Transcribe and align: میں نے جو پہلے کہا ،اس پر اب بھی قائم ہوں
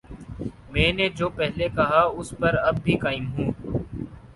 میں 0.71 0.91
نے 0.93 1.09
جو 1.11 1.29
پہلے 1.31 1.67
کہا 1.75 2.01
،اس 2.09 2.33
پر 2.39 2.55
اب 2.59 2.83
بھی 2.83 2.97
قائم 2.99 3.31
ہوں 3.33 3.51